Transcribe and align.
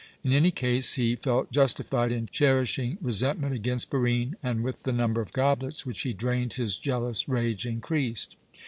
In 0.23 0.33
any 0.33 0.49
case, 0.49 0.95
he 0.95 1.15
felt 1.15 1.51
justified 1.51 2.11
in 2.11 2.25
cherishing 2.25 2.97
resentment 3.03 3.53
against 3.53 3.91
Barine, 3.91 4.33
and 4.41 4.63
with 4.63 4.81
the 4.81 4.91
number 4.91 5.21
of 5.21 5.31
goblets 5.31 5.85
which 5.85 6.01
he 6.01 6.11
drained 6.13 6.53
his 6.53 6.79
jealous 6.79 7.29
rage 7.29 7.67
increased. 7.67 8.35